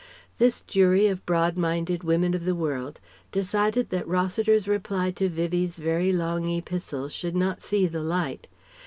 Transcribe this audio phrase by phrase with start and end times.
[0.39, 2.99] This jury of broad minded women of the world
[3.31, 8.47] decided that Rossiter's reply to Vivie's very long epistle should not see the light.